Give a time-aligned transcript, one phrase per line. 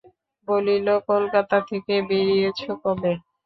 [0.47, 3.11] বলিল, কলকাতা থেকে বেরিয়েছ কবে?